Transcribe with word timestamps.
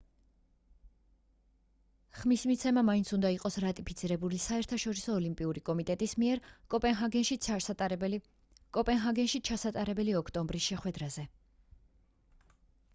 ხმის 2.21 2.45
მიცემა 2.51 2.83
მაინც 2.87 3.11
უნდა 3.17 3.29
იყოს 3.35 3.57
რატიფიცირებული 3.65 4.39
საერთაშორისო 4.45 5.17
ოლიმპიური 5.17 5.63
კომიტეტის 5.69 6.15
მიერ 6.23 6.41
კოპენჰაგენში 6.71 9.39
ჩასატარებელ 9.43 10.17
ოქტომბრის 10.23 10.71
შეხვედრაზე 10.73 11.27